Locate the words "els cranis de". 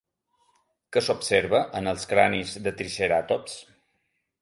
1.93-2.77